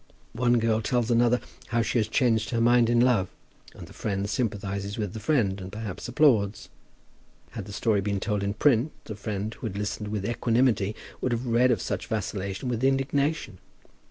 One 0.33 0.57
girl 0.57 0.81
tells 0.81 1.11
another 1.11 1.39
how 1.67 1.83
she 1.83 1.99
has 1.99 2.07
changed 2.07 2.49
her 2.49 2.59
mind 2.59 2.89
in 2.89 2.99
love; 3.01 3.29
and 3.75 3.85
the 3.85 3.93
friend 3.93 4.27
sympathizes 4.27 4.97
with 4.97 5.13
the 5.13 5.19
friend, 5.19 5.61
and 5.61 5.71
perhaps 5.71 6.07
applauds. 6.07 6.69
Had 7.51 7.65
the 7.65 7.71
story 7.71 8.01
been 8.01 8.19
told 8.19 8.41
in 8.41 8.55
print, 8.55 8.91
the 9.03 9.15
friend 9.15 9.53
who 9.53 9.67
had 9.67 9.77
listened 9.77 10.07
with 10.07 10.25
equanimity 10.27 10.95
would 11.21 11.31
have 11.33 11.45
read 11.45 11.69
of 11.69 11.83
such 11.83 12.07
vacillation 12.07 12.67
with 12.67 12.83
indignation. 12.83 13.59